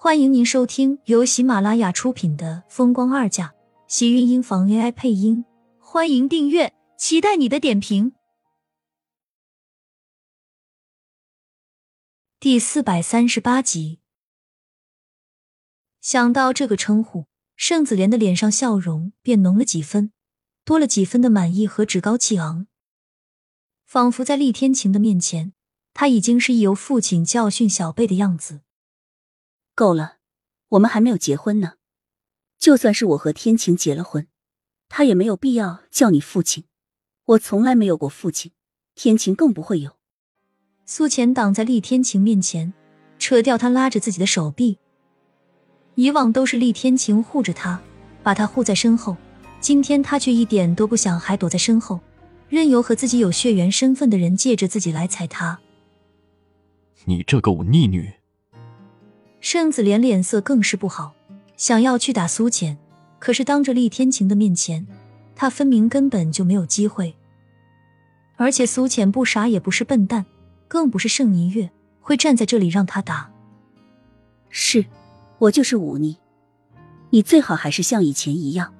[0.00, 3.48] 欢迎您收听由喜马拉雅出品的《风光二嫁》，
[3.88, 5.44] 喜运音房 AI 配音。
[5.80, 8.12] 欢迎订阅，期待你的点评。
[12.38, 13.98] 第四百三十八集，
[16.00, 17.26] 想到这个称呼，
[17.56, 20.12] 盛子莲的脸上笑容便浓了几分，
[20.64, 22.68] 多了几分的满意和趾高气昂，
[23.84, 25.52] 仿佛在厉天晴的面前，
[25.92, 28.60] 他已经是由父亲教训小辈的样子。
[29.78, 30.16] 够了，
[30.70, 31.74] 我们还没有结婚呢。
[32.58, 34.26] 就算是我和天晴结了婚，
[34.88, 36.64] 他也没有必要叫你父亲。
[37.26, 38.50] 我从来没有过父亲，
[38.96, 39.92] 天晴更不会有。
[40.84, 42.74] 苏浅挡在厉天晴面前，
[43.20, 44.78] 扯掉他拉着自己的手臂。
[45.94, 47.80] 以往都是厉天晴护着他，
[48.24, 49.16] 把他护在身后，
[49.60, 52.00] 今天他却一点都不想还躲在身后，
[52.48, 55.60] 任由和自己有血缘身份的人借着自己来踩他。
[57.04, 58.17] 你这个忤逆女！
[59.50, 61.14] 盛子莲脸色更是不好，
[61.56, 62.76] 想要去打苏浅，
[63.18, 64.86] 可是当着厉天晴的面前，
[65.34, 67.16] 他分明根本就没有机会。
[68.36, 70.26] 而且苏浅不傻也不是笨蛋，
[70.68, 71.70] 更不是盛霓月
[72.02, 73.30] 会站在这里让他打。
[74.50, 74.84] 是，
[75.38, 76.18] 我就是忤逆，
[77.08, 78.74] 你最好还是像以前一样，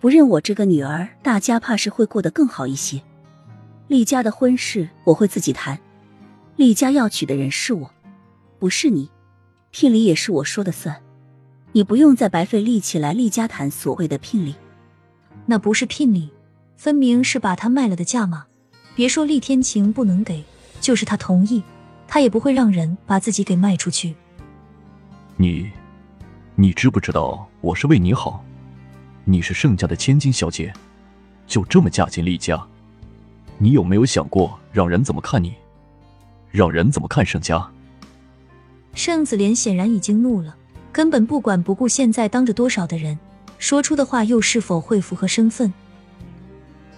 [0.00, 3.00] 不认我这个女儿，大家怕是会过得更好一些。
[3.86, 5.80] 厉家的婚事我会自己谈，
[6.56, 7.90] 厉家要娶的人是我，
[8.58, 9.08] 不是你。
[9.80, 11.00] 聘礼也是我说的算，
[11.70, 14.56] 你不用再白费力气来厉家谈所谓的聘礼。
[15.46, 16.32] 那不是聘礼，
[16.76, 18.44] 分明是把他卖了的价码。
[18.96, 20.42] 别说厉天晴不能给，
[20.80, 21.62] 就是他同意，
[22.08, 24.16] 他也不会让人把自己给卖出去。
[25.36, 25.70] 你，
[26.56, 28.44] 你知不知道我是为你好？
[29.24, 30.72] 你是盛家的千金小姐，
[31.46, 32.60] 就这么嫁进厉家，
[33.58, 35.54] 你有没有想过让人怎么看你？
[36.50, 37.64] 让人怎么看盛家？
[38.94, 40.56] 盛子莲显然已经怒了，
[40.92, 43.18] 根本不管不顾现在当着多少的人，
[43.58, 45.72] 说出的话又是否会符合身份。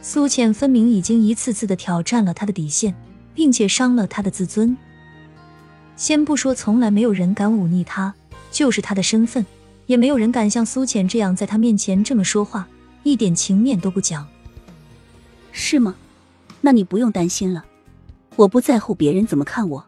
[0.02, 2.94] 苏浅分明已经一次次的挑战了他的底线，
[3.34, 4.76] 并且伤了他的自尊。
[5.94, 8.14] 先不说从来没有人敢忤逆他，
[8.50, 9.44] 就是他的身份，
[9.84, 12.66] 也没有人敢像苏浅这样在他面前这么说话，
[13.02, 14.26] 一点情面都不讲。
[15.52, 15.94] 是吗？
[16.62, 17.66] 那你不用担心了，
[18.36, 19.86] 我不在乎别人怎么看我。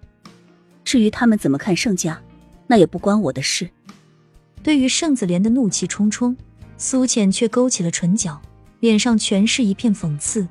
[0.93, 2.21] 至于他们怎么看盛家，
[2.67, 3.71] 那也不关我的事。
[4.63, 6.37] 对于盛子莲的怒气冲冲，
[6.77, 8.39] 苏浅却勾起了唇角，
[8.81, 10.47] 脸上全是一片讽刺。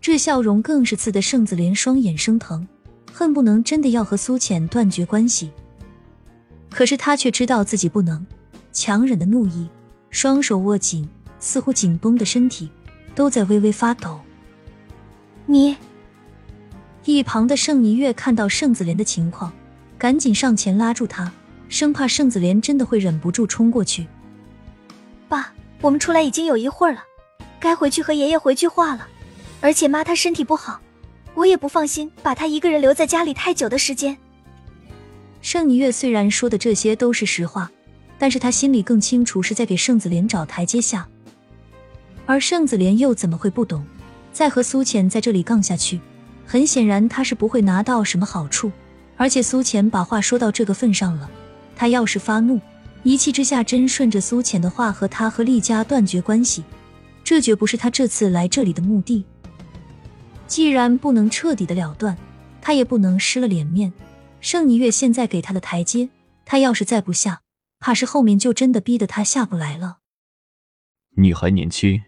[0.00, 2.66] 这笑容更是刺得盛子莲双眼生疼，
[3.12, 5.50] 恨不能真的要和苏浅断绝关系。
[6.70, 8.26] 可是他却知道自己不能
[8.72, 9.68] 强忍的怒意，
[10.08, 11.06] 双手握紧，
[11.38, 12.70] 似乎紧绷的身体
[13.14, 14.18] 都在微微发抖。
[15.44, 15.76] 你。
[17.04, 19.52] 一旁的盛霓月看到盛子莲的情况，
[19.98, 21.32] 赶紧上前拉住她，
[21.68, 24.06] 生怕盛子莲真的会忍不住冲过去。
[25.28, 27.02] 爸，我们出来已经有一会儿了，
[27.58, 29.08] 该回去和爷爷回句话了。
[29.62, 30.80] 而且妈她身体不好，
[31.34, 34.16] 我也不放心把她一个人留在家里太久的时间。
[35.40, 37.70] 盛霓月虽然说的这些都是实话，
[38.18, 41.08] 但是她心里更清楚是在给盛子莲找台阶下。
[42.26, 43.84] 而盛子莲又怎么会不懂，
[44.32, 45.98] 再和苏浅在这里杠下去？
[46.50, 48.72] 很显然，他是不会拿到什么好处，
[49.16, 51.30] 而且苏浅把话说到这个份上了，
[51.76, 52.60] 他要是发怒，
[53.04, 56.64] 一气之下真顺着苏浅的话和他和厉家断绝关系，
[57.22, 59.24] 这绝不是他这次来这里的目的。
[60.48, 62.18] 既然不能彻底的了断，
[62.60, 63.92] 他也不能失了脸面。
[64.40, 66.08] 盛霓月现在给他的台阶，
[66.44, 67.42] 他要是再不下，
[67.78, 69.98] 怕是后面就真的逼得他下不来了。
[71.16, 72.02] 你还年轻，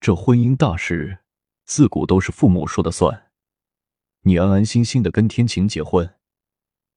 [0.00, 1.18] 这婚姻大事
[1.66, 3.24] 自古都是父母说的算。
[4.22, 6.10] 你安安心心的跟天晴结婚，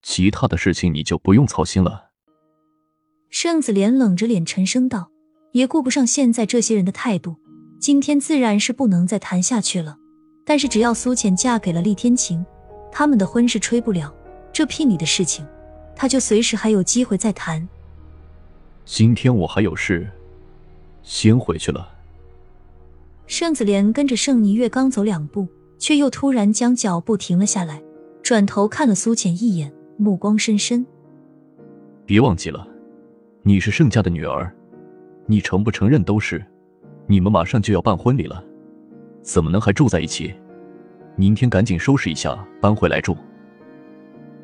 [0.02, 2.10] 其他的事情你就不用操心了。
[3.30, 5.10] 盛子莲冷着脸沉声道，
[5.54, 7.38] 也顾不上现在这些人的态度，
[7.80, 9.98] 今天自然是不能再谈下去了。
[10.46, 12.46] 但是只要苏浅嫁给了厉天晴，
[12.92, 14.14] 他们的婚事吹不了，
[14.52, 15.46] 这聘礼的事情，
[15.96, 17.66] 他就随时还有机会再谈。
[18.84, 20.12] 今天我还有事，
[21.02, 21.90] 先回去了。
[23.28, 25.48] 盛子莲跟着盛霓月刚走两步。
[25.78, 27.82] 却又突然将脚步停了下来，
[28.22, 30.86] 转头看了苏浅一眼，目光深深。
[32.06, 32.68] 别忘记了，
[33.42, 34.54] 你是盛家的女儿，
[35.26, 36.44] 你承不承认都是。
[37.06, 38.44] 你们马上就要办婚礼了，
[39.22, 40.34] 怎么能还住在一起？
[41.16, 43.16] 明天赶紧收拾一下，搬回来住。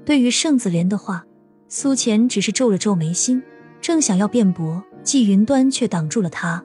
[0.06, 1.26] 对于盛子莲的话，
[1.68, 3.42] 苏浅只是皱了皱眉心，
[3.80, 6.64] 正想要辩驳，季云端却挡住了他。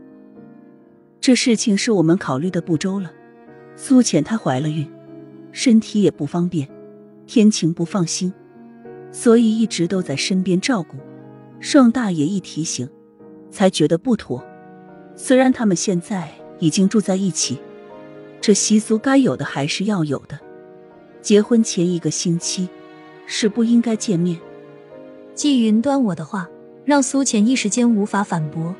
[1.20, 3.10] 这事情是我们考虑的不周了。
[3.76, 4.88] 苏浅她怀了孕，
[5.52, 6.68] 身体也不方便，
[7.26, 8.32] 天晴不放心，
[9.10, 10.96] 所以一直都在身边照顾。
[11.60, 12.88] 盛大爷一提醒，
[13.50, 14.44] 才觉得不妥。
[15.16, 16.28] 虽然他们现在
[16.58, 17.58] 已经住在一起，
[18.40, 20.38] 这习俗该有的还是要有的。
[21.22, 22.68] 结婚前一个星期
[23.26, 24.38] 是不应该见面。
[25.34, 26.48] 季云端我的话
[26.84, 28.74] 让苏浅一时间无法反驳，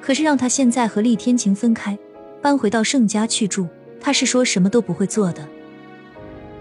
[0.00, 1.98] 可是让他现在和厉天晴分开，
[2.40, 3.66] 搬回到盛家去住，
[4.00, 5.48] 他是说什么都不会做的。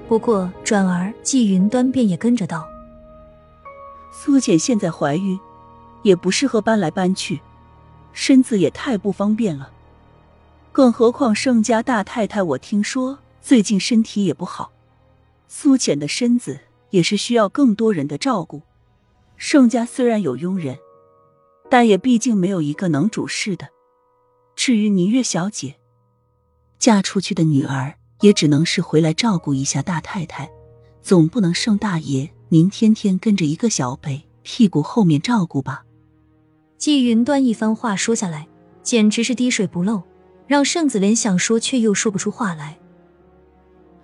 [0.07, 2.67] 不过转而季云端便也跟着道
[4.13, 5.39] ：“苏浅现在怀孕。”
[6.03, 7.41] 也不适合搬来搬去，
[8.13, 9.71] 身子也太不方便了。
[10.71, 14.71] 更何况盛家大太太，我听说最近身体也不好，
[15.49, 16.59] 苏浅的身子
[16.91, 18.61] 也是需要更多人的照顾。
[19.35, 20.77] 盛家虽然有佣人，
[21.69, 23.69] 但也毕竟没有一个能主事的。
[24.55, 25.75] 至于宁月小姐，
[26.79, 30.49] 嫁出去的女儿也只能是回来照顾一下大太太，
[31.01, 35.83] 总不能盛大爷您天天跟着一个小辈屁股后面照顾吧。
[36.77, 38.47] 季云端一番话说下来，
[38.83, 40.03] 简直是滴水不漏，
[40.45, 42.77] 让盛子莲想说却又说不出话来。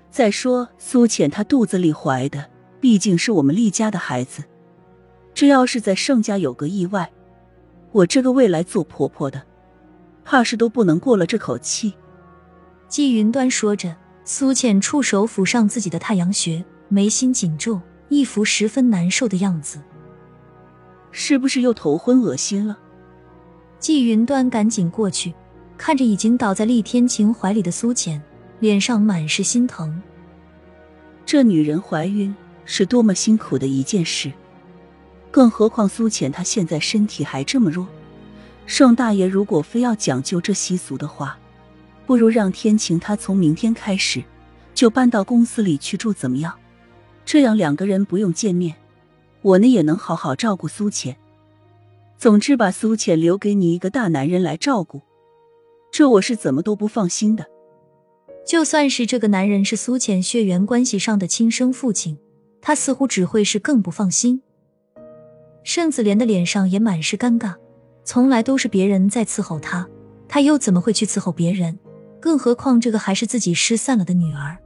[0.10, 2.50] 再说苏浅她肚子里怀的
[2.80, 4.44] 毕竟是我们厉家的孩子，
[5.34, 7.12] 这要是在盛家有个意外，
[7.92, 9.44] 我这个未来做婆婆的，
[10.26, 11.94] 怕是都不能过了这口气。
[12.94, 19.82] 季云端说着，苏浅触手抚上自己的太阳穴，眉心紧皱，一副十分难受的样子。
[21.10, 22.78] 是不是又头昏恶心了？
[23.80, 25.34] 季云端赶紧过去，
[25.76, 28.22] 看着已经倒在厉天晴怀里的苏浅，
[28.60, 30.00] 脸上满是心疼。
[31.26, 32.32] 这女人怀孕
[32.64, 34.32] 是多么辛苦的一件事，
[35.32, 37.88] 更何况苏浅她现在身体还这么弱。
[38.68, 41.40] 盛大爷如果非要讲究这习俗的话，
[42.06, 44.24] 不如让天晴她从明天开始
[44.74, 46.54] 就搬到公司里去住，怎么样？
[47.26, 48.76] 这样两个人不用见面。
[49.42, 51.18] 我呢也能好好照顾苏浅。
[52.18, 55.02] 总之，把苏浅留给你一个大男人来照顾，
[55.92, 57.46] 这我是怎么都不放心的。
[58.46, 62.18] 就算是这个男人是苏浅血缘关系上的亲生父亲，
[62.62, 64.42] 他似乎只会是更不放心。
[65.64, 67.56] 盛子莲的脸上也满是尴尬，
[68.04, 69.88] 从来都是别人在伺候他，
[70.28, 71.78] 他又怎么会去伺候别人？
[72.24, 74.58] 更何况这个还是自己失散了的女儿。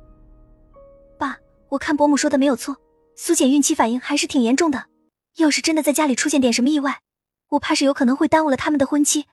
[1.18, 1.40] 爸，
[1.70, 2.78] 我看伯母说的没有错。
[3.16, 4.90] 苏简孕期反应还是挺严重的，
[5.38, 7.02] 要是真的在家里出现点什么意外，
[7.48, 9.26] 我怕是有可能会耽误了他们的婚期。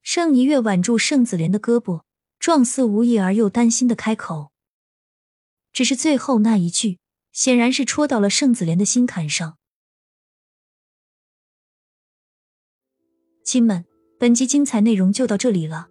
[0.00, 2.04] 盛一月挽住盛子莲的胳膊，
[2.38, 4.50] 状似无意而又担心的开口。
[5.74, 7.00] 只是最后那一句，
[7.32, 9.58] 显然是戳到了盛子莲的心坎上。
[13.44, 13.84] 亲们，
[14.18, 15.90] 本集精彩内容就到这里了，